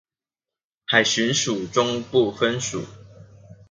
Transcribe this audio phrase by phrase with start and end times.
[0.87, 2.83] 海巡署中部分署